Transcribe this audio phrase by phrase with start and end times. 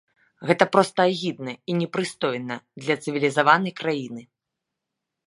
[0.51, 2.57] Гэта проста агідна і непрыстойна
[2.87, 4.21] для цывілізаванай краіны!